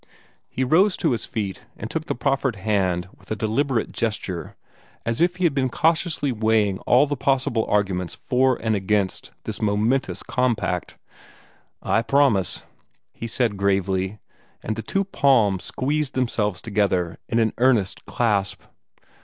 [0.49, 4.55] He rose to his feet, and took the proffered hand with a deliberate gesture,
[5.05, 9.61] as if he had been cautiously weighing all the possible arguments for and against this
[9.61, 10.97] momentous compact.
[11.83, 12.63] "I promise,"
[13.13, 14.17] he said gravely,
[14.63, 18.61] and the two palms squeezed themselves together in an earnest clasp.